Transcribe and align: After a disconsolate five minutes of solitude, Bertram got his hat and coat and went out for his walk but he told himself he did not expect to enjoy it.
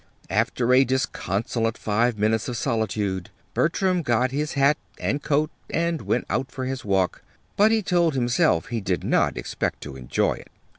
After 0.31 0.73
a 0.73 0.83
disconsolate 0.83 1.77
five 1.77 2.17
minutes 2.17 2.47
of 2.47 2.57
solitude, 2.57 3.29
Bertram 3.53 4.01
got 4.01 4.31
his 4.31 4.53
hat 4.53 4.77
and 4.99 5.21
coat 5.21 5.51
and 5.69 6.01
went 6.01 6.25
out 6.27 6.51
for 6.51 6.65
his 6.65 6.83
walk 6.83 7.21
but 7.55 7.71
he 7.71 7.83
told 7.83 8.15
himself 8.15 8.69
he 8.69 8.81
did 8.81 9.03
not 9.03 9.37
expect 9.37 9.79
to 9.81 9.95
enjoy 9.95 10.33
it. 10.33 10.49